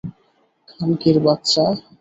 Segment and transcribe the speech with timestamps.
[0.69, 1.63] খানকির বাচ্চা!